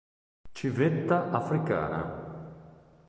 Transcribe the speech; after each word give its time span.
Civetta 0.57 1.29
africana 1.29 2.01